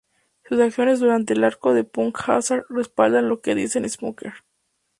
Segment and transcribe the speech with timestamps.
[0.45, 4.33] Sus acciones durante el arco de Punk Hazard respaldan lo que dice Smoker.